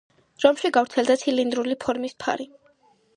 რომში 0.43 0.69
გავრცელდა 0.77 1.17
ცილინდრული 1.23 1.77
ფორმის 1.83 2.17
ფარი. 2.25 2.49